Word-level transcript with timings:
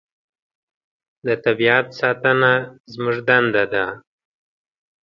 د 1.25 1.27
طبیعت 1.45 1.87
ساتنه 1.99 2.51
زموږ 2.93 3.17
دنده 3.27 3.63
ده. 3.73 3.85